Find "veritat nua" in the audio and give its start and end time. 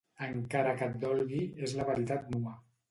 1.95-2.61